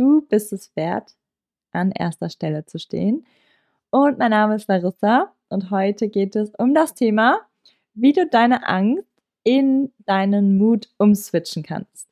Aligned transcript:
Du 0.00 0.22
bist 0.22 0.50
es 0.54 0.74
wert, 0.76 1.14
an 1.72 1.92
erster 1.92 2.30
Stelle 2.30 2.64
zu 2.64 2.78
stehen. 2.78 3.26
Und 3.90 4.16
mein 4.18 4.30
Name 4.30 4.54
ist 4.54 4.66
Larissa 4.66 5.30
und 5.50 5.70
heute 5.70 6.08
geht 6.08 6.34
es 6.36 6.54
um 6.56 6.72
das 6.72 6.94
Thema, 6.94 7.40
wie 7.92 8.14
du 8.14 8.26
deine 8.26 8.66
Angst 8.66 9.04
in 9.44 9.92
deinen 10.06 10.56
Mut 10.56 10.88
umswitchen 10.96 11.62
kannst. 11.64 12.08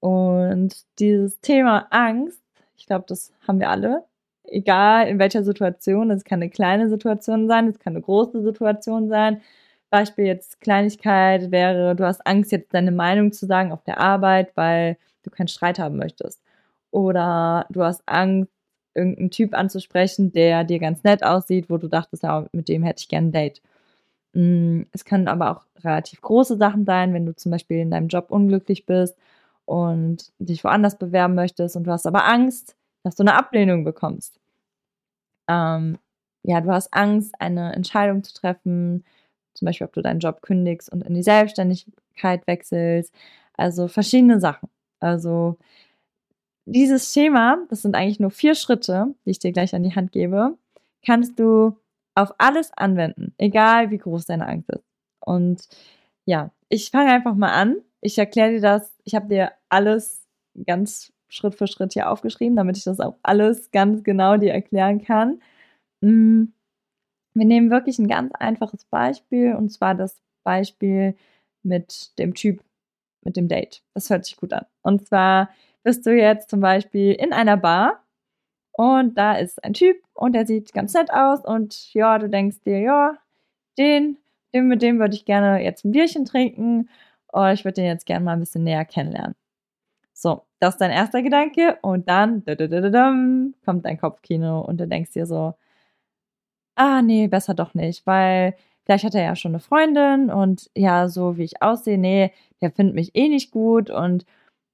Und 0.00 0.74
dieses 0.98 1.40
Thema 1.40 1.86
Angst, 1.90 2.42
ich 2.76 2.86
glaube, 2.86 3.04
das 3.06 3.32
haben 3.46 3.60
wir 3.60 3.70
alle, 3.70 4.04
egal 4.42 5.06
in 5.06 5.20
welcher 5.20 5.44
Situation. 5.44 6.10
Es 6.10 6.24
kann 6.24 6.40
eine 6.40 6.50
kleine 6.50 6.88
Situation 6.88 7.46
sein, 7.46 7.68
es 7.68 7.78
kann 7.78 7.92
eine 7.92 8.02
große 8.02 8.42
Situation 8.42 9.08
sein. 9.08 9.42
Beispiel 9.90 10.24
jetzt 10.24 10.60
Kleinigkeit 10.60 11.52
wäre, 11.52 11.94
du 11.94 12.04
hast 12.04 12.26
Angst, 12.26 12.50
jetzt 12.50 12.74
deine 12.74 12.90
Meinung 12.90 13.30
zu 13.30 13.46
sagen 13.46 13.70
auf 13.70 13.84
der 13.84 14.00
Arbeit, 14.00 14.50
weil 14.56 14.96
du 15.22 15.30
keinen 15.30 15.46
Streit 15.46 15.78
haben 15.78 15.98
möchtest 15.98 16.42
oder 16.92 17.66
du 17.70 17.82
hast 17.82 18.02
Angst, 18.06 18.52
irgendeinen 18.94 19.30
Typ 19.30 19.54
anzusprechen, 19.54 20.32
der 20.32 20.64
dir 20.64 20.78
ganz 20.78 21.02
nett 21.04 21.24
aussieht, 21.24 21.70
wo 21.70 21.78
du 21.78 21.88
dachtest, 21.88 22.22
ja, 22.24 22.46
mit 22.52 22.68
dem 22.68 22.82
hätte 22.84 23.00
ich 23.00 23.08
gerne 23.08 23.28
ein 23.28 23.32
Date. 23.32 23.62
Mm, 24.34 24.82
es 24.92 25.04
können 25.04 25.28
aber 25.28 25.50
auch 25.50 25.66
relativ 25.84 26.20
große 26.22 26.56
Sachen 26.58 26.84
sein, 26.86 27.14
wenn 27.14 27.26
du 27.26 27.34
zum 27.36 27.52
Beispiel 27.52 27.78
in 27.78 27.90
deinem 27.90 28.08
Job 28.08 28.26
unglücklich 28.30 28.86
bist 28.86 29.16
und 29.66 30.32
dich 30.38 30.64
woanders 30.64 30.98
bewerben 30.98 31.34
möchtest 31.34 31.76
und 31.76 31.84
du 31.84 31.92
hast 31.92 32.06
aber 32.06 32.26
Angst, 32.26 32.76
dass 33.04 33.16
du 33.16 33.22
eine 33.24 33.34
Ablehnung 33.36 33.84
bekommst. 33.84 34.38
Ähm, 35.48 35.98
ja, 36.44 36.60
du 36.60 36.70
hast 36.70 36.92
Angst, 36.94 37.34
eine 37.40 37.72
Entscheidung 37.74 38.22
zu 38.24 38.34
treffen, 38.34 39.04
zum 39.54 39.66
Beispiel, 39.66 39.86
ob 39.86 39.92
du 39.92 40.02
deinen 40.02 40.20
Job 40.20 40.42
kündigst 40.42 40.90
und 40.92 41.02
in 41.04 41.14
die 41.14 41.22
Selbstständigkeit 41.22 42.46
wechselst. 42.46 43.14
Also 43.54 43.88
verschiedene 43.88 44.40
Sachen. 44.40 44.68
Also 45.00 45.58
dieses 46.64 47.12
Schema, 47.12 47.58
das 47.68 47.82
sind 47.82 47.94
eigentlich 47.94 48.20
nur 48.20 48.30
vier 48.30 48.54
Schritte, 48.54 49.14
die 49.24 49.30
ich 49.30 49.38
dir 49.38 49.52
gleich 49.52 49.74
an 49.74 49.82
die 49.82 49.94
Hand 49.94 50.12
gebe, 50.12 50.56
kannst 51.04 51.38
du 51.38 51.76
auf 52.14 52.34
alles 52.38 52.72
anwenden, 52.76 53.34
egal 53.38 53.90
wie 53.90 53.98
groß 53.98 54.26
deine 54.26 54.46
Angst 54.46 54.70
ist. 54.70 54.84
Und 55.20 55.68
ja, 56.24 56.50
ich 56.68 56.90
fange 56.90 57.12
einfach 57.12 57.34
mal 57.34 57.52
an. 57.52 57.76
Ich 58.00 58.18
erkläre 58.18 58.52
dir 58.52 58.60
das. 58.60 58.92
Ich 59.04 59.14
habe 59.14 59.28
dir 59.28 59.52
alles 59.68 60.26
ganz 60.66 61.12
Schritt 61.28 61.54
für 61.54 61.66
Schritt 61.66 61.94
hier 61.94 62.10
aufgeschrieben, 62.10 62.56
damit 62.56 62.76
ich 62.76 62.84
das 62.84 63.00
auch 63.00 63.16
alles 63.22 63.70
ganz 63.70 64.04
genau 64.04 64.36
dir 64.36 64.52
erklären 64.52 65.02
kann. 65.02 65.40
Mm, 66.02 66.44
wir 67.34 67.46
nehmen 67.46 67.70
wirklich 67.70 67.98
ein 67.98 68.08
ganz 68.08 68.32
einfaches 68.34 68.84
Beispiel 68.84 69.54
und 69.54 69.70
zwar 69.70 69.94
das 69.94 70.20
Beispiel 70.44 71.16
mit 71.62 72.18
dem 72.18 72.34
Typ, 72.34 72.62
mit 73.24 73.36
dem 73.36 73.48
Date. 73.48 73.82
Das 73.94 74.10
hört 74.10 74.26
sich 74.26 74.36
gut 74.36 74.52
an. 74.52 74.66
Und 74.82 75.06
zwar 75.06 75.48
bist 75.82 76.06
du 76.06 76.14
jetzt 76.14 76.50
zum 76.50 76.60
Beispiel 76.60 77.12
in 77.12 77.32
einer 77.32 77.56
Bar 77.56 78.02
und 78.72 79.16
da 79.18 79.34
ist 79.34 79.62
ein 79.64 79.74
Typ 79.74 79.96
und 80.14 80.34
der 80.34 80.46
sieht 80.46 80.72
ganz 80.72 80.94
nett 80.94 81.12
aus 81.12 81.44
und 81.44 81.92
ja, 81.94 82.18
du 82.18 82.28
denkst 82.28 82.60
dir, 82.64 82.80
ja, 82.80 83.18
den, 83.78 84.18
den 84.54 84.68
mit 84.68 84.82
dem 84.82 84.98
würde 84.98 85.14
ich 85.14 85.24
gerne 85.24 85.62
jetzt 85.62 85.84
ein 85.84 85.92
Bierchen 85.92 86.24
trinken 86.24 86.88
und 87.28 87.52
ich 87.52 87.64
würde 87.64 87.76
den 87.76 87.86
jetzt 87.86 88.06
gerne 88.06 88.24
mal 88.24 88.32
ein 88.34 88.40
bisschen 88.40 88.64
näher 88.64 88.84
kennenlernen. 88.84 89.34
So, 90.14 90.42
das 90.60 90.74
ist 90.74 90.80
dein 90.80 90.90
erster 90.90 91.22
Gedanke 91.22 91.78
und 91.82 92.08
dann 92.08 92.44
kommt 93.64 93.84
dein 93.84 93.98
Kopfkino 93.98 94.60
und 94.60 94.78
du 94.80 94.86
denkst 94.86 95.12
dir 95.12 95.26
so, 95.26 95.54
ah 96.76 97.02
nee, 97.02 97.28
besser 97.28 97.54
doch 97.54 97.74
nicht, 97.74 98.06
weil 98.06 98.54
vielleicht 98.84 99.04
hat 99.04 99.14
er 99.14 99.24
ja 99.24 99.36
schon 99.36 99.52
eine 99.52 99.60
Freundin 99.60 100.30
und 100.30 100.70
ja, 100.76 101.08
so 101.08 101.36
wie 101.36 101.44
ich 101.44 101.62
aussehe, 101.62 101.98
nee, 101.98 102.32
der 102.60 102.70
findet 102.70 102.94
mich 102.94 103.14
eh 103.14 103.28
nicht 103.28 103.50
gut 103.50 103.90
und 103.90 104.24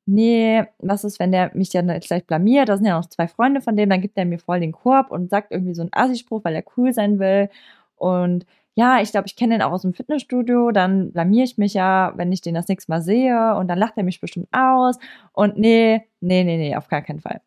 nee, 0.09 0.65
was 0.79 1.05
ist, 1.05 1.19
wenn 1.21 1.33
der 1.33 1.51
mich 1.55 1.71
dann 1.71 1.87
gleich 2.01 2.27
blamiert? 2.27 2.69
Da 2.69 2.77
sind 2.77 2.87
ja 2.87 2.99
noch 2.99 3.09
zwei 3.09 3.29
Freunde 3.29 3.61
von 3.61 3.77
dem, 3.77 3.91
dann 3.91 4.01
gibt 4.01 4.17
er 4.17 4.25
mir 4.25 4.39
voll 4.39 4.61
den 4.61 4.73
Korb 4.73 5.11
und 5.11 5.31
sagt 5.31 5.53
irgendwie 5.53 5.75
so 5.75 5.83
einen 5.83 5.91
Assi-Spruch, 5.93 6.45
weil 6.45 6.55
er 6.55 6.65
cool 6.77 6.93
sein 6.93 7.19
will. 7.19 7.51
Und 7.97 8.47
ja, 8.75 9.01
ich 9.01 9.11
glaube, 9.11 9.27
ich 9.27 9.37
kenne 9.37 9.55
den 9.55 9.63
auch 9.63 9.73
aus 9.73 9.83
dem 9.83 9.93
Fitnessstudio, 9.95 10.71
dann 10.73 11.13
blamier 11.13 11.45
ich 11.45 11.59
mich 11.59 11.75
ja, 11.75 12.13
wenn 12.17 12.33
ich 12.33 12.41
den 12.41 12.55
das 12.55 12.69
nächste 12.69 12.91
Mal 12.93 13.03
sehe 13.03 13.55
und 13.57 13.69
dann 13.69 13.79
lacht 13.79 13.97
er 13.97 14.05
mich 14.05 14.21
bestimmt 14.21 14.49
aus. 14.53 14.99
Und 15.33 15.59
nee, 15.59 16.07
nee, 16.21 16.45
nee, 16.45 16.57
nee, 16.57 16.77
auf 16.77 16.89
gar 16.89 17.03
keinen 17.03 17.21
Fall. 17.21 17.41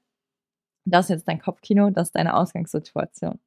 Das 0.86 1.06
ist 1.06 1.10
jetzt 1.12 1.28
dein 1.28 1.40
Kopfkino, 1.42 1.90
das 1.92 2.10
ist 2.10 2.16
deine 2.16 2.36
Ausgangssituation. 2.36 3.40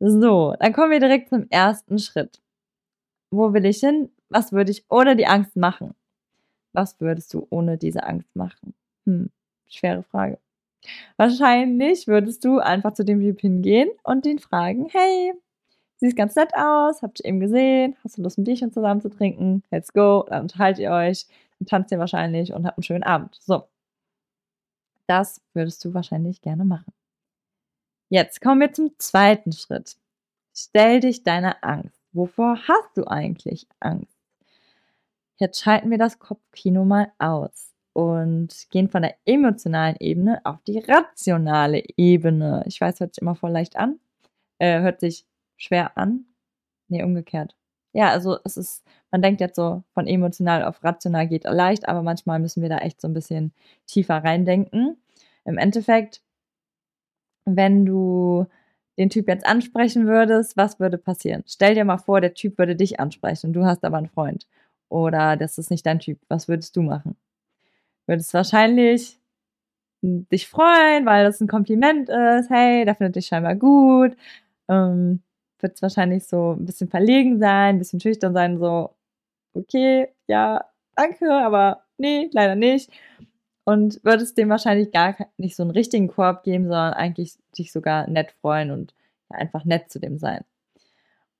So, 0.00 0.54
dann 0.60 0.72
kommen 0.72 0.90
wir 0.92 1.00
direkt 1.00 1.30
zum 1.30 1.46
ersten 1.50 1.98
Schritt. 1.98 2.40
Wo 3.32 3.52
will 3.54 3.64
ich 3.64 3.78
hin? 3.80 4.10
Was 4.28 4.52
würde 4.52 4.70
ich 4.72 4.84
ohne 4.90 5.16
die 5.16 5.26
Angst 5.26 5.56
machen? 5.56 5.94
Was 6.74 7.00
würdest 7.00 7.32
du 7.32 7.46
ohne 7.50 7.78
diese 7.78 8.04
Angst 8.04 8.34
machen? 8.36 8.74
Hm, 9.06 9.30
schwere 9.68 10.02
Frage. 10.02 10.38
Wahrscheinlich 11.16 12.06
würdest 12.08 12.44
du 12.44 12.58
einfach 12.58 12.92
zu 12.92 13.04
dem 13.04 13.20
Typ 13.20 13.40
hingehen 13.40 13.88
und 14.02 14.26
ihn 14.26 14.40
fragen, 14.40 14.88
hey, 14.90 15.32
siehst 15.96 16.16
ganz 16.16 16.34
nett 16.34 16.52
aus, 16.54 17.00
habt 17.00 17.20
ihr 17.20 17.26
eben 17.26 17.40
gesehen, 17.40 17.96
hast 18.02 18.18
du 18.18 18.22
Lust, 18.22 18.38
ein 18.38 18.44
Bierchen 18.44 18.72
zusammen 18.72 19.00
zu 19.00 19.08
trinken? 19.08 19.62
Let's 19.70 19.92
go, 19.92 20.26
dann 20.28 20.42
unterhaltet 20.42 20.80
ihr 20.80 20.90
euch, 20.90 21.26
dann 21.58 21.66
tanzt 21.66 21.92
ihr 21.92 21.98
wahrscheinlich 21.98 22.52
und 22.52 22.66
habt 22.66 22.76
einen 22.76 22.82
schönen 22.82 23.04
Abend. 23.04 23.38
So. 23.40 23.64
Das 25.06 25.40
würdest 25.54 25.84
du 25.84 25.94
wahrscheinlich 25.94 26.42
gerne 26.42 26.64
machen. 26.64 26.92
Jetzt 28.10 28.40
kommen 28.40 28.60
wir 28.60 28.72
zum 28.72 28.98
zweiten 28.98 29.52
Schritt. 29.52 29.96
Stell 30.54 31.00
dich 31.00 31.22
deiner 31.22 31.56
Angst. 31.62 32.00
Wovor 32.12 32.58
hast 32.68 32.96
du 32.96 33.06
eigentlich 33.06 33.66
Angst? 33.80 34.13
Jetzt 35.38 35.60
schalten 35.62 35.90
wir 35.90 35.98
das 35.98 36.18
Kopfkino 36.18 36.84
mal 36.84 37.12
aus 37.18 37.72
und 37.92 38.66
gehen 38.70 38.88
von 38.88 39.02
der 39.02 39.16
emotionalen 39.24 39.96
Ebene 39.98 40.40
auf 40.44 40.62
die 40.62 40.78
rationale 40.78 41.82
Ebene. 41.96 42.62
Ich 42.66 42.80
weiß, 42.80 43.00
hört 43.00 43.14
sich 43.14 43.22
immer 43.22 43.34
voll 43.34 43.50
leicht 43.50 43.76
an. 43.76 43.98
Äh, 44.58 44.80
hört 44.80 45.00
sich 45.00 45.26
schwer 45.56 45.98
an. 45.98 46.26
Nee, 46.88 47.02
umgekehrt. 47.02 47.56
Ja, 47.92 48.10
also 48.10 48.38
es 48.44 48.56
ist, 48.56 48.84
man 49.10 49.22
denkt 49.22 49.40
jetzt 49.40 49.56
so, 49.56 49.84
von 49.94 50.06
emotional 50.06 50.64
auf 50.64 50.82
rational 50.84 51.28
geht 51.28 51.44
leicht, 51.44 51.88
aber 51.88 52.02
manchmal 52.02 52.40
müssen 52.40 52.62
wir 52.62 52.68
da 52.68 52.78
echt 52.78 53.00
so 53.00 53.08
ein 53.08 53.14
bisschen 53.14 53.52
tiefer 53.86 54.16
reindenken. 54.24 54.98
Im 55.44 55.58
Endeffekt, 55.58 56.22
wenn 57.44 57.84
du 57.86 58.46
den 58.98 59.10
Typ 59.10 59.28
jetzt 59.28 59.46
ansprechen 59.46 60.06
würdest, 60.06 60.56
was 60.56 60.78
würde 60.80 60.98
passieren? 60.98 61.42
Stell 61.46 61.74
dir 61.74 61.84
mal 61.84 61.98
vor, 61.98 62.20
der 62.20 62.34
Typ 62.34 62.58
würde 62.58 62.76
dich 62.76 63.00
ansprechen, 63.00 63.52
du 63.52 63.64
hast 63.64 63.84
aber 63.84 63.98
einen 63.98 64.08
Freund 64.08 64.46
oder 64.88 65.36
das 65.36 65.58
ist 65.58 65.70
nicht 65.70 65.86
dein 65.86 66.00
Typ. 66.00 66.18
Was 66.28 66.48
würdest 66.48 66.76
du 66.76 66.82
machen? 66.82 67.16
Würdest 68.06 68.34
wahrscheinlich 68.34 69.18
dich 70.02 70.48
freuen, 70.48 71.06
weil 71.06 71.24
das 71.24 71.40
ein 71.40 71.48
Kompliment 71.48 72.08
ist. 72.08 72.50
Hey, 72.50 72.84
der 72.84 72.94
findet 72.94 73.16
dich 73.16 73.26
scheinbar 73.26 73.54
gut. 73.56 74.16
Ähm, 74.68 75.22
wird 75.64 75.82
wahrscheinlich 75.82 76.26
so 76.26 76.52
ein 76.52 76.66
bisschen 76.66 76.88
verlegen 76.88 77.38
sein, 77.38 77.76
ein 77.76 77.78
bisschen 77.78 78.00
schüchtern 78.00 78.34
sein, 78.34 78.58
so, 78.58 78.90
okay, 79.54 80.08
ja, 80.28 80.64
danke, 80.94 81.32
aber 81.32 81.84
nee, 81.98 82.28
leider 82.32 82.54
nicht. 82.54 82.90
Und 83.64 83.98
würdest 84.04 84.36
dem 84.38 84.50
wahrscheinlich 84.50 84.92
gar 84.92 85.16
nicht 85.38 85.56
so 85.56 85.62
einen 85.62 85.72
richtigen 85.72 86.08
Korb 86.08 86.44
geben, 86.44 86.64
sondern 86.64 86.92
eigentlich 86.92 87.38
dich 87.58 87.72
sogar 87.72 88.08
nett 88.08 88.32
freuen 88.42 88.70
und 88.70 88.94
einfach 89.30 89.64
nett 89.64 89.90
zu 89.90 89.98
dem 89.98 90.18
sein. 90.18 90.44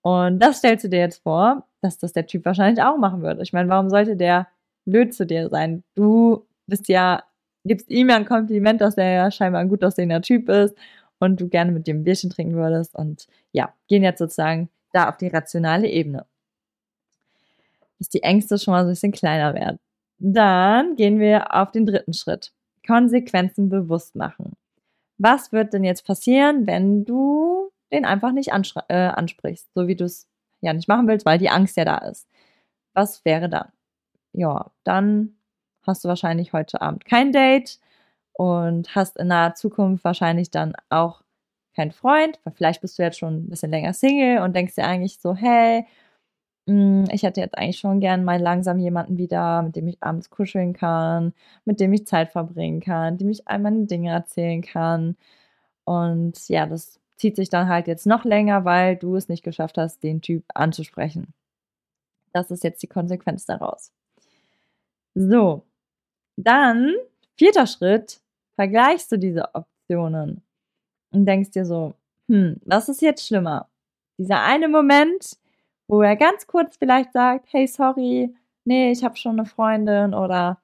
Und 0.04 0.38
das 0.38 0.58
stellst 0.58 0.84
du 0.84 0.88
dir 0.88 1.00
jetzt 1.00 1.22
vor, 1.22 1.66
dass 1.80 1.98
das 1.98 2.12
der 2.12 2.26
Typ 2.26 2.44
wahrscheinlich 2.44 2.84
auch 2.84 2.98
machen 2.98 3.22
würde. 3.22 3.42
Ich 3.42 3.52
meine, 3.52 3.68
warum 3.68 3.90
sollte 3.90 4.16
der 4.16 4.46
blöd 4.84 5.14
zu 5.14 5.26
dir 5.26 5.48
sein? 5.48 5.82
Du 5.94 6.46
bist 6.66 6.88
ja 6.88 7.24
gibst 7.64 7.90
ihm 7.90 8.10
ja 8.10 8.16
ein 8.16 8.26
Kompliment, 8.26 8.80
dass 8.80 8.96
er 8.96 9.10
ja 9.10 9.30
scheinbar 9.30 9.60
ein 9.60 9.68
gut 9.68 9.84
aussehender 9.84 10.20
Typ 10.20 10.48
ist 10.48 10.76
und 11.18 11.40
du 11.40 11.48
gerne 11.48 11.72
mit 11.72 11.86
dem 11.86 12.04
Bierchen 12.04 12.30
trinken 12.30 12.54
würdest. 12.54 12.94
Und 12.94 13.26
ja, 13.52 13.72
gehen 13.88 14.02
jetzt 14.02 14.18
sozusagen 14.18 14.68
da 14.92 15.08
auf 15.08 15.16
die 15.16 15.28
rationale 15.28 15.88
Ebene. 15.88 16.26
Dass 17.98 18.08
die 18.08 18.22
Ängste 18.22 18.58
schon 18.58 18.72
mal 18.72 18.82
so 18.82 18.88
ein 18.88 18.92
bisschen 18.92 19.12
kleiner 19.12 19.54
werden. 19.54 19.78
Dann 20.18 20.96
gehen 20.96 21.18
wir 21.18 21.54
auf 21.54 21.72
den 21.72 21.86
dritten 21.86 22.12
Schritt. 22.12 22.52
Konsequenzen 22.86 23.68
bewusst 23.68 24.14
machen. 24.14 24.52
Was 25.16 25.52
wird 25.52 25.72
denn 25.72 25.84
jetzt 25.84 26.06
passieren, 26.06 26.66
wenn 26.66 27.04
du 27.04 27.44
den 27.94 28.05
einfach 28.05 28.32
nicht 28.32 28.50
äh, 28.88 28.94
ansprichst, 28.94 29.73
so 29.75 29.88
wie 29.88 29.96
du 29.96 30.05
es 30.05 30.29
ja 30.61 30.73
nicht 30.73 30.88
machen 30.88 31.08
willst, 31.08 31.26
weil 31.26 31.38
die 31.38 31.50
Angst 31.50 31.76
ja 31.76 31.85
da 31.85 31.99
ist? 31.99 32.29
Was 32.94 33.25
wäre 33.25 33.49
dann? 33.49 33.69
Ja, 34.32 34.70
dann 34.85 35.37
hast 35.87 36.05
du 36.05 36.08
wahrscheinlich 36.08 36.52
heute 36.52 36.82
Abend 36.82 37.05
kein 37.05 37.32
Date 37.32 37.81
und 38.32 38.94
hast 38.94 39.17
in 39.19 39.29
naher 39.29 39.55
Zukunft 39.55 40.05
wahrscheinlich 40.05 40.50
dann 40.50 40.75
auch 40.91 41.23
keinen 41.75 41.93
Freund, 41.93 42.41
weil 42.44 42.55
vielleicht 42.55 42.81
bist 42.82 42.99
du 42.99 43.02
jetzt 43.02 43.19
schon 43.19 43.46
ein 43.46 43.50
bisschen 43.50 43.70
länger 43.70 43.94
Single 43.94 44.43
und 44.43 44.55
denkst 44.56 44.75
dir 44.76 44.87
eigentlich 44.87 45.19
so, 45.20 45.35
hey, 45.35 45.87
hm, 46.69 47.05
ich 47.12 47.23
hätte 47.23 47.41
jetzt 47.41 47.58
eigentlich 47.58 47.79
schon 47.79 48.00
gern 48.00 48.25
mal 48.25 48.41
langsam 48.41 48.79
jemanden 48.79 49.19
wieder, 49.19 49.62
mit 49.62 49.76
dem 49.76 49.87
ich 49.88 50.02
abends 50.02 50.31
kuscheln 50.31 50.73
kann, 50.73 51.35
mit 51.64 51.79
dem 51.81 51.93
ich 51.93 52.06
Zeit 52.06 52.31
verbringen 52.31 52.81
kann, 52.81 53.19
dem 53.19 53.31
ich 53.31 53.46
all 53.49 53.58
meine 53.58 53.87
Dinge 53.87 54.11
erzählen 54.11 54.62
kann. 54.62 55.17
Und 55.85 56.49
ja, 56.49 56.67
das 56.67 57.00
zieht 57.24 57.36
sich 57.36 57.48
dann 57.48 57.70
halt 57.70 57.86
jetzt 57.86 58.04
noch 58.04 58.26
länger, 58.26 58.66
weil 58.66 58.96
du 58.96 59.16
es 59.16 59.30
nicht 59.30 59.42
geschafft 59.42 59.78
hast, 59.78 60.02
den 60.02 60.20
Typ 60.20 60.44
anzusprechen. 60.52 61.32
Das 62.34 62.50
ist 62.50 62.62
jetzt 62.62 62.82
die 62.82 62.86
Konsequenz 62.86 63.46
daraus. 63.46 63.94
So, 65.14 65.62
dann, 66.36 66.92
vierter 67.38 67.66
Schritt, 67.66 68.20
vergleichst 68.56 69.10
du 69.10 69.16
diese 69.16 69.54
Optionen 69.54 70.42
und 71.12 71.24
denkst 71.24 71.52
dir 71.52 71.64
so, 71.64 71.94
hm, 72.28 72.60
was 72.66 72.90
ist 72.90 73.00
jetzt 73.00 73.26
schlimmer? 73.26 73.70
Dieser 74.18 74.42
eine 74.42 74.68
Moment, 74.68 75.38
wo 75.88 76.02
er 76.02 76.16
ganz 76.16 76.46
kurz 76.46 76.76
vielleicht 76.76 77.12
sagt, 77.14 77.50
hey, 77.54 77.66
sorry, 77.66 78.34
nee, 78.66 78.90
ich 78.90 79.02
habe 79.02 79.16
schon 79.16 79.38
eine 79.38 79.46
Freundin 79.46 80.12
oder 80.12 80.60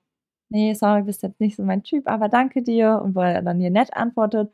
nee, 0.51 0.75
sorry, 0.75 1.05
bist 1.05 1.23
jetzt 1.23 1.41
nicht 1.41 1.57
so 1.57 1.63
mein 1.63 1.85
Typ, 1.85 2.07
aber 2.07 2.29
danke 2.29 2.63
dir 2.63 3.01
und 3.03 3.15
wo 3.15 3.21
er 3.21 3.41
dann 3.41 3.61
hier 3.61 3.71
nett 3.71 3.95
antwortet. 3.97 4.53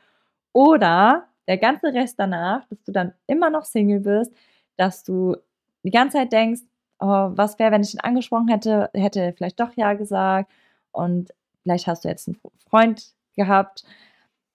Oder 0.53 1.27
der 1.47 1.57
ganze 1.57 1.93
Rest 1.93 2.19
danach, 2.19 2.65
dass 2.69 2.83
du 2.83 2.91
dann 2.91 3.13
immer 3.27 3.49
noch 3.49 3.65
Single 3.65 4.01
bist, 4.01 4.31
dass 4.75 5.03
du 5.03 5.37
die 5.83 5.91
ganze 5.91 6.17
Zeit 6.17 6.33
denkst, 6.33 6.61
oh, 6.99 7.31
was 7.31 7.57
wäre, 7.59 7.71
wenn 7.71 7.81
ich 7.81 7.93
ihn 7.93 8.01
angesprochen 8.01 8.49
hätte, 8.49 8.89
hätte 8.93 9.21
er 9.21 9.33
vielleicht 9.33 9.59
doch 9.59 9.71
ja 9.75 9.93
gesagt 9.93 10.51
und 10.91 11.33
vielleicht 11.63 11.87
hast 11.87 12.03
du 12.03 12.09
jetzt 12.09 12.27
einen 12.27 12.39
Freund 12.69 13.13
gehabt. 13.35 13.83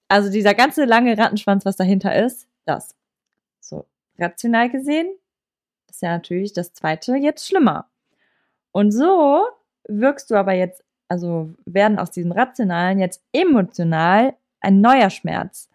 Also 0.08 0.30
dieser 0.30 0.54
ganze 0.54 0.84
lange 0.84 1.16
Rattenschwanz, 1.16 1.64
was 1.64 1.76
dahinter 1.76 2.14
ist, 2.14 2.46
das. 2.64 2.94
So, 3.60 3.86
rational 4.18 4.70
gesehen 4.70 5.10
ist 5.88 6.02
ja 6.02 6.10
natürlich 6.10 6.52
das 6.52 6.72
zweite 6.72 7.16
jetzt 7.16 7.46
schlimmer. 7.46 7.88
Und 8.72 8.90
so 8.90 9.42
wirkst 9.88 10.30
du 10.30 10.34
aber 10.36 10.52
jetzt, 10.52 10.82
also 11.08 11.54
werden 11.64 11.98
aus 11.98 12.10
diesem 12.10 12.32
rationalen 12.32 12.98
jetzt 12.98 13.22
emotional 13.32 14.34
ein 14.60 14.80
neuer 14.80 15.10
Schmerz. 15.10 15.68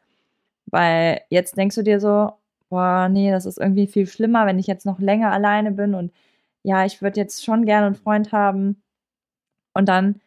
Weil 0.68 1.22
jetzt 1.30 1.58
denkst 1.58 1.76
du 1.76 1.84
dir 1.84 2.00
so, 2.00 2.32
boah, 2.70 3.10
nee, 3.10 3.32
das 3.32 3.46
ist 3.46 3.58
irgendwie 3.58 3.88
viel 3.88 4.08
schlimmer, 4.08 4.46
wenn 4.46 4.60
ich 4.60 4.68
jetzt 4.68 4.86
noch 4.86 5.00
länger 5.00 5.32
alleine 5.32 5.72
bin 5.72 5.96
und 5.96 6.12
ja, 6.64 6.86
ich 6.86 7.02
würde 7.02 7.20
jetzt 7.20 7.46
schon 7.46 7.66
gerne 7.66 7.88
einen 7.88 7.96
Freund 7.96 8.34
haben. 8.34 8.82
Und 9.74 9.88
dann 9.88 10.20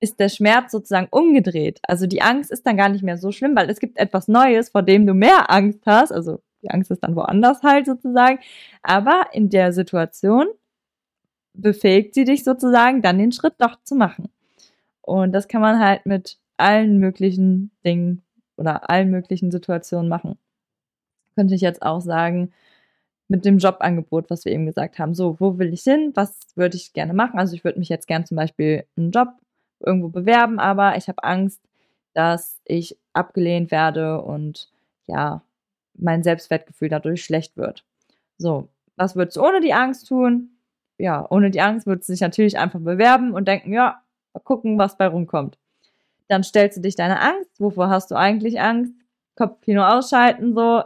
ist 0.00 0.20
der 0.20 0.28
Schmerz 0.28 0.72
sozusagen 0.72 1.08
umgedreht. 1.10 1.80
Also 1.82 2.06
die 2.06 2.22
Angst 2.22 2.50
ist 2.50 2.66
dann 2.66 2.76
gar 2.76 2.88
nicht 2.88 3.02
mehr 3.02 3.18
so 3.18 3.32
schlimm, 3.32 3.56
weil 3.56 3.68
es 3.68 3.80
gibt 3.80 3.98
etwas 3.98 4.28
Neues, 4.28 4.70
vor 4.70 4.82
dem 4.82 5.06
du 5.06 5.14
mehr 5.14 5.50
Angst 5.50 5.80
hast. 5.86 6.12
Also 6.12 6.40
die 6.62 6.70
Angst 6.70 6.90
ist 6.90 7.02
dann 7.02 7.16
woanders 7.16 7.62
halt 7.62 7.86
sozusagen. 7.86 8.38
Aber 8.82 9.24
in 9.32 9.50
der 9.50 9.72
Situation 9.72 10.46
befähigt 11.52 12.14
sie 12.14 12.24
dich 12.24 12.44
sozusagen, 12.44 13.02
dann 13.02 13.18
den 13.18 13.32
Schritt 13.32 13.54
doch 13.58 13.82
zu 13.82 13.94
machen. 13.94 14.30
Und 15.02 15.32
das 15.32 15.48
kann 15.48 15.60
man 15.60 15.80
halt 15.80 16.06
mit 16.06 16.38
allen 16.56 16.98
möglichen 16.98 17.70
Dingen 17.84 18.22
oder 18.60 18.90
allen 18.90 19.10
möglichen 19.10 19.50
Situationen 19.50 20.08
machen. 20.08 20.38
Könnte 21.34 21.54
ich 21.54 21.62
jetzt 21.62 21.82
auch 21.82 22.00
sagen, 22.00 22.52
mit 23.26 23.44
dem 23.44 23.58
Jobangebot, 23.58 24.28
was 24.28 24.44
wir 24.44 24.52
eben 24.52 24.66
gesagt 24.66 24.98
haben. 24.98 25.14
So, 25.14 25.38
wo 25.38 25.58
will 25.58 25.72
ich 25.72 25.82
hin? 25.82 26.10
Was 26.14 26.36
würde 26.56 26.76
ich 26.76 26.92
gerne 26.92 27.14
machen? 27.14 27.38
Also 27.38 27.54
ich 27.54 27.64
würde 27.64 27.78
mich 27.78 27.88
jetzt 27.88 28.06
gerne 28.06 28.24
zum 28.24 28.36
Beispiel 28.36 28.84
einen 28.96 29.12
Job 29.12 29.28
irgendwo 29.78 30.08
bewerben, 30.08 30.58
aber 30.58 30.96
ich 30.96 31.08
habe 31.08 31.22
Angst, 31.22 31.62
dass 32.12 32.60
ich 32.64 32.98
abgelehnt 33.12 33.70
werde 33.70 34.20
und 34.20 34.68
ja, 35.06 35.42
mein 35.94 36.22
Selbstwertgefühl 36.24 36.88
dadurch 36.88 37.24
schlecht 37.24 37.56
wird. 37.56 37.84
So, 38.36 38.68
was 38.96 39.14
würdest 39.14 39.36
du 39.36 39.42
ohne 39.42 39.60
die 39.60 39.74
Angst 39.74 40.08
tun? 40.08 40.50
Ja, 40.98 41.24
ohne 41.30 41.50
die 41.50 41.60
Angst 41.60 41.86
würdest 41.86 42.08
du 42.08 42.12
dich 42.12 42.20
natürlich 42.20 42.58
einfach 42.58 42.80
bewerben 42.80 43.32
und 43.32 43.46
denken, 43.46 43.72
ja, 43.72 44.02
mal 44.34 44.40
gucken, 44.40 44.76
was 44.76 44.98
bei 44.98 45.06
rumkommt. 45.06 45.56
Dann 46.30 46.44
stellst 46.44 46.76
du 46.78 46.80
dich 46.80 46.94
deine 46.94 47.20
Angst. 47.20 47.50
Wovor 47.58 47.90
hast 47.90 48.12
du 48.12 48.14
eigentlich 48.14 48.60
Angst? 48.60 48.94
Kopfkino 49.36 49.84
ausschalten, 49.84 50.54
so. 50.54 50.84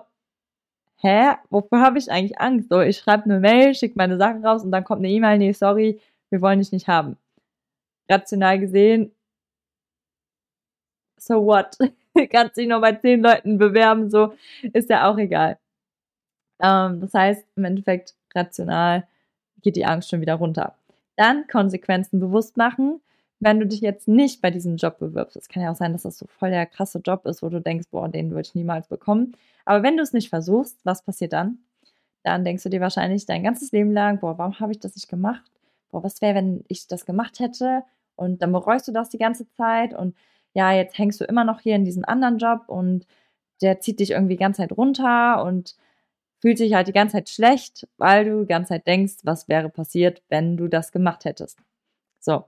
Hä? 0.96 1.34
Wovor 1.50 1.80
habe 1.80 1.98
ich 1.98 2.10
eigentlich 2.10 2.40
Angst? 2.40 2.70
So, 2.70 2.80
ich 2.80 2.96
schreibe 2.96 3.24
eine 3.24 3.40
Mail, 3.40 3.74
schicke 3.74 3.94
meine 3.96 4.16
Sachen 4.16 4.44
raus 4.44 4.64
und 4.64 4.72
dann 4.72 4.84
kommt 4.84 5.00
eine 5.00 5.10
E-Mail, 5.10 5.36
nee, 5.38 5.52
sorry, 5.52 6.00
wir 6.30 6.40
wollen 6.40 6.60
dich 6.60 6.72
nicht 6.72 6.88
haben. 6.88 7.18
Rational 8.08 8.58
gesehen, 8.58 9.12
so 11.18 11.44
what? 11.44 11.76
kannst 12.30 12.56
dich 12.56 12.68
noch 12.68 12.80
bei 12.80 12.92
zehn 12.92 13.22
Leuten 13.22 13.58
bewerben, 13.58 14.10
so 14.10 14.34
ist 14.72 14.88
ja 14.88 15.10
auch 15.10 15.18
egal. 15.18 15.58
Ähm, 16.60 17.00
das 17.00 17.12
heißt, 17.12 17.46
im 17.56 17.64
Endeffekt 17.64 18.14
rational 18.34 19.06
geht 19.60 19.76
die 19.76 19.84
Angst 19.84 20.08
schon 20.08 20.22
wieder 20.22 20.34
runter. 20.36 20.74
Dann 21.16 21.46
Konsequenzen 21.48 22.18
bewusst 22.20 22.56
machen, 22.56 23.02
wenn 23.44 23.60
du 23.60 23.66
dich 23.66 23.80
jetzt 23.80 24.08
nicht 24.08 24.40
bei 24.40 24.50
diesem 24.50 24.76
Job 24.76 24.98
bewirbst. 24.98 25.36
Es 25.36 25.48
kann 25.48 25.62
ja 25.62 25.70
auch 25.70 25.76
sein, 25.76 25.92
dass 25.92 26.02
das 26.02 26.18
so 26.18 26.26
voll 26.26 26.50
der 26.50 26.66
krasse 26.66 27.00
Job 27.04 27.26
ist, 27.26 27.42
wo 27.42 27.48
du 27.50 27.60
denkst, 27.60 27.88
boah, 27.90 28.08
den 28.08 28.30
würde 28.30 28.48
ich 28.48 28.54
niemals 28.54 28.88
bekommen. 28.88 29.36
Aber 29.64 29.82
wenn 29.82 29.96
du 29.96 30.02
es 30.02 30.12
nicht 30.12 30.30
versuchst, 30.30 30.80
was 30.84 31.04
passiert 31.04 31.32
dann? 31.34 31.58
Dann 32.22 32.44
denkst 32.44 32.62
du 32.62 32.70
dir 32.70 32.80
wahrscheinlich 32.80 33.26
dein 33.26 33.42
ganzes 33.44 33.72
Leben 33.72 33.92
lang, 33.92 34.20
boah, 34.20 34.38
warum 34.38 34.58
habe 34.60 34.72
ich 34.72 34.80
das 34.80 34.94
nicht 34.96 35.08
gemacht? 35.08 35.50
Boah, 35.90 36.02
was 36.02 36.22
wäre, 36.22 36.34
wenn 36.36 36.64
ich 36.68 36.88
das 36.88 37.04
gemacht 37.04 37.38
hätte? 37.38 37.84
Und 38.16 38.42
dann 38.42 38.52
bereust 38.52 38.88
du 38.88 38.92
das 38.92 39.10
die 39.10 39.18
ganze 39.18 39.48
Zeit 39.50 39.94
und 39.94 40.16
ja, 40.54 40.72
jetzt 40.72 40.96
hängst 40.98 41.20
du 41.20 41.24
immer 41.24 41.44
noch 41.44 41.60
hier 41.60 41.76
in 41.76 41.84
diesem 41.84 42.04
anderen 42.04 42.38
Job 42.38 42.62
und 42.68 43.06
der 43.60 43.80
zieht 43.80 44.00
dich 44.00 44.12
irgendwie 44.12 44.34
die 44.34 44.40
ganze 44.42 44.62
Zeit 44.62 44.72
runter 44.72 45.44
und 45.44 45.76
fühlt 46.40 46.58
sich 46.58 46.74
halt 46.74 46.88
die 46.88 46.92
ganze 46.92 47.14
Zeit 47.16 47.28
schlecht, 47.28 47.88
weil 47.98 48.24
du 48.24 48.40
die 48.42 48.48
ganze 48.48 48.70
Zeit 48.70 48.86
denkst, 48.86 49.14
was 49.24 49.48
wäre 49.48 49.68
passiert, 49.70 50.22
wenn 50.28 50.56
du 50.56 50.68
das 50.68 50.92
gemacht 50.92 51.24
hättest. 51.24 51.58
So, 52.20 52.44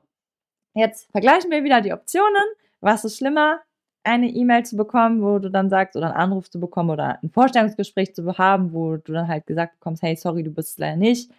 jetzt 0.77 1.11
vergleichen 1.11 1.51
wir 1.51 1.65
wieder 1.65 1.81
die 1.81 1.93
Optionen. 1.93 2.43
Was 2.81 3.05
ist 3.05 3.19
schlimmer? 3.19 3.61
Eine 4.05 4.29
E-Mail 4.29 4.65
zu 4.65 4.77
bekommen, 4.77 5.23
wo 5.23 5.39
du 5.39 5.51
dann 5.51 5.69
sagst, 5.69 5.97
oder 5.97 6.07
einen 6.07 6.17
Anruf 6.17 6.49
zu 6.49 6.61
bekommen 6.61 6.91
oder 6.91 7.21
ein 7.23 7.31
Vorstellungsgespräch 7.31 8.15
zu 8.15 8.39
haben, 8.39 8.73
wo 8.73 8.97
du 8.97 9.13
dann 9.13 9.27
halt 9.27 9.47
gesagt 9.47 9.79
bekommst, 9.81 10.03
hey, 10.03 10.15
sorry, 10.17 10.45
du 10.45 10.53
bist 10.53 10.73
es 10.73 10.79
leider 10.79 10.97
nicht. 10.97 11.31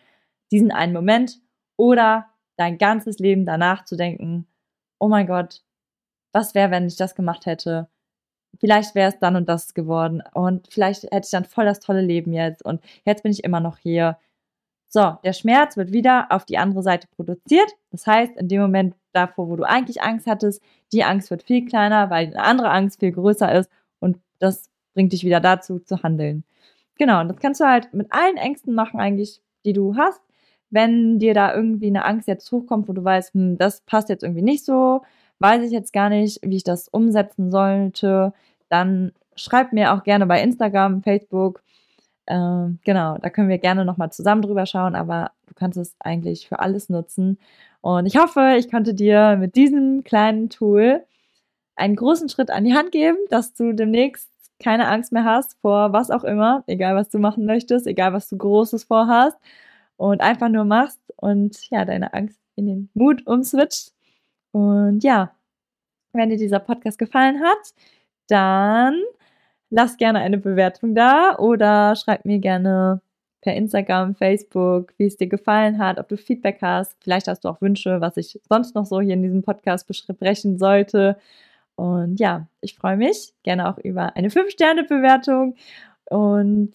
Diesen 0.51 0.71
einen 0.71 0.93
Moment. 0.93 1.39
Oder 1.77 2.27
dein 2.57 2.77
ganzes 2.77 3.19
Leben 3.19 3.45
danach 3.45 3.85
zu 3.85 3.95
denken, 3.95 4.47
oh 4.99 5.07
mein 5.07 5.27
Gott, 5.27 5.63
was 6.33 6.55
wäre, 6.55 6.71
wenn 6.71 6.87
ich 6.87 6.97
das 6.97 7.15
gemacht 7.15 7.45
hätte? 7.45 7.87
Vielleicht 8.59 8.95
wäre 8.95 9.09
es 9.09 9.19
dann 9.19 9.35
und 9.35 9.47
das 9.47 9.73
geworden 9.73 10.23
und 10.33 10.67
vielleicht 10.71 11.03
hätte 11.03 11.25
ich 11.25 11.31
dann 11.31 11.45
voll 11.45 11.65
das 11.65 11.79
tolle 11.79 12.01
Leben 12.01 12.33
jetzt 12.33 12.65
und 12.65 12.81
jetzt 13.05 13.23
bin 13.23 13.31
ich 13.31 13.43
immer 13.43 13.59
noch 13.59 13.77
hier. 13.77 14.17
So, 14.89 15.17
der 15.23 15.33
Schmerz 15.33 15.75
wird 15.75 15.91
wieder 15.91 16.27
auf 16.29 16.45
die 16.45 16.57
andere 16.57 16.81
Seite 16.81 17.07
produziert. 17.15 17.69
Das 17.91 18.07
heißt, 18.07 18.37
in 18.37 18.47
dem 18.47 18.61
Moment 18.61 18.95
davor, 19.11 19.49
wo 19.49 19.55
du 19.55 19.63
eigentlich 19.63 20.01
Angst 20.01 20.27
hattest, 20.27 20.61
die 20.93 21.03
Angst 21.03 21.29
wird 21.29 21.43
viel 21.43 21.65
kleiner, 21.65 22.09
weil 22.09 22.27
eine 22.27 22.41
andere 22.43 22.69
Angst 22.69 22.99
viel 22.99 23.11
größer 23.11 23.53
ist 23.53 23.69
und 23.99 24.17
das 24.39 24.69
bringt 24.93 25.11
dich 25.13 25.23
wieder 25.23 25.39
dazu 25.39 25.79
zu 25.79 26.03
handeln. 26.03 26.43
Genau, 26.97 27.21
und 27.21 27.27
das 27.27 27.37
kannst 27.37 27.61
du 27.61 27.65
halt 27.65 27.93
mit 27.93 28.11
allen 28.11 28.37
Ängsten 28.37 28.73
machen 28.73 28.99
eigentlich, 28.99 29.41
die 29.65 29.73
du 29.73 29.95
hast. 29.95 30.21
Wenn 30.69 31.19
dir 31.19 31.33
da 31.33 31.53
irgendwie 31.53 31.87
eine 31.87 32.05
Angst 32.05 32.27
jetzt 32.27 32.51
hochkommt, 32.51 32.87
wo 32.87 32.93
du 32.93 33.03
weißt, 33.03 33.33
hm, 33.33 33.57
das 33.57 33.81
passt 33.81 34.09
jetzt 34.09 34.23
irgendwie 34.23 34.41
nicht 34.41 34.65
so, 34.65 35.01
weiß 35.39 35.63
ich 35.63 35.71
jetzt 35.71 35.93
gar 35.93 36.09
nicht, 36.09 36.39
wie 36.43 36.57
ich 36.57 36.63
das 36.63 36.87
umsetzen 36.87 37.51
sollte, 37.51 38.33
dann 38.69 39.11
schreibt 39.35 39.73
mir 39.73 39.93
auch 39.93 40.03
gerne 40.03 40.25
bei 40.25 40.41
Instagram, 40.41 41.03
Facebook. 41.03 41.61
Ähm, 42.27 42.79
genau, 42.83 43.17
da 43.19 43.29
können 43.29 43.49
wir 43.49 43.57
gerne 43.57 43.85
nochmal 43.85 44.11
zusammen 44.11 44.41
drüber 44.41 44.65
schauen, 44.65 44.95
aber 44.95 45.31
du 45.47 45.53
kannst 45.55 45.77
es 45.77 45.95
eigentlich 45.99 46.47
für 46.47 46.59
alles 46.59 46.89
nutzen. 46.89 47.39
Und 47.81 48.05
ich 48.05 48.17
hoffe, 48.17 48.55
ich 48.57 48.69
konnte 48.69 48.93
dir 48.93 49.37
mit 49.39 49.55
diesem 49.55 50.03
kleinen 50.03 50.49
Tool 50.49 51.05
einen 51.75 51.95
großen 51.95 52.29
Schritt 52.29 52.51
an 52.51 52.65
die 52.65 52.73
Hand 52.75 52.91
geben, 52.91 53.17
dass 53.29 53.53
du 53.53 53.73
demnächst 53.73 54.29
keine 54.59 54.87
Angst 54.87 55.11
mehr 55.13 55.23
hast 55.25 55.57
vor 55.61 55.93
was 55.93 56.11
auch 56.11 56.23
immer, 56.23 56.63
egal 56.67 56.95
was 56.95 57.09
du 57.09 57.19
machen 57.19 57.45
möchtest, 57.45 57.87
egal 57.87 58.13
was 58.13 58.29
du 58.29 58.37
Großes 58.37 58.85
vorhast 58.85 59.37
und 59.97 60.21
einfach 60.21 60.49
nur 60.49 60.65
machst 60.65 60.99
und 61.17 61.69
ja, 61.71 61.85
deine 61.85 62.13
Angst 62.13 62.39
in 62.55 62.65
den 62.67 62.89
Mut 62.95 63.25
umswitcht 63.27 63.93
und 64.51 65.03
ja, 65.03 65.31
Wenn 66.13 66.29
dir 66.29 66.37
dieser 66.37 66.59
Podcast 66.59 66.97
gefallen 66.99 67.41
hat, 67.41 67.73
dann 68.27 68.95
lass 69.69 69.97
gerne 69.97 70.19
eine 70.19 70.37
Bewertung 70.37 70.95
da 70.95 71.37
oder 71.37 71.95
schreib 71.95 72.25
mir 72.25 72.39
gerne 72.39 73.01
per 73.41 73.55
Instagram, 73.55 74.15
Facebook, 74.15 74.93
wie 74.97 75.05
es 75.05 75.17
dir 75.17 75.27
gefallen 75.27 75.77
hat, 75.77 75.99
ob 75.99 76.07
du 76.07 76.17
Feedback 76.17 76.59
hast. 76.61 76.97
Vielleicht 77.01 77.27
hast 77.27 77.45
du 77.45 77.49
auch 77.49 77.61
Wünsche, 77.61 78.01
was 78.01 78.17
ich 78.17 78.39
sonst 78.49 78.75
noch 78.75 78.85
so 78.85 78.99
hier 78.99 79.13
in 79.13 79.21
diesem 79.23 79.43
Podcast 79.43 79.87
besprechen 79.87 80.57
sollte. 80.57 81.17
Und 81.75 82.19
ja, 82.19 82.47
ich 82.61 82.75
freue 82.75 82.97
mich 82.97 83.33
gerne 83.43 83.69
auch 83.69 83.77
über 83.77 84.15
eine 84.15 84.29
5-Sterne-Bewertung. 84.29 85.55
Und 86.09 86.73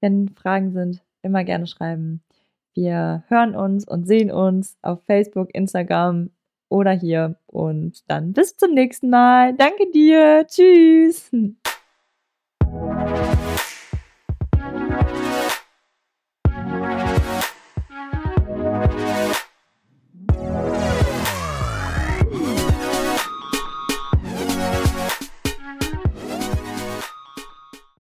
wenn 0.00 0.28
Fragen 0.28 0.72
sind, 0.72 1.02
immer 1.22 1.44
gerne 1.44 1.66
schreiben. 1.66 2.22
Wir 2.74 3.24
hören 3.28 3.56
uns 3.56 3.88
und 3.88 4.06
sehen 4.06 4.30
uns 4.30 4.76
auf 4.82 5.02
Facebook, 5.04 5.48
Instagram 5.54 6.30
oder 6.68 6.92
hier. 6.92 7.36
Und 7.46 8.08
dann 8.08 8.32
bis 8.32 8.56
zum 8.56 8.74
nächsten 8.74 9.08
Mal. 9.08 9.54
Danke 9.54 9.90
dir. 9.90 10.46
Tschüss. 10.46 11.30
Thank 12.74 13.38
you. 13.38 13.43